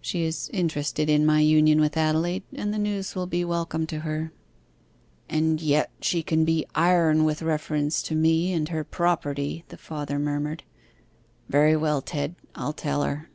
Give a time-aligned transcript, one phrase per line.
[0.00, 4.00] She is interested in my union with Adelaide, and the news will be welcome to
[4.00, 4.32] her.'
[5.28, 10.18] 'And yet she can be iron with reference to me and her property,' the farmer
[10.18, 10.64] murmured.
[11.48, 13.30] 'Very well, Ted, I'll tell her.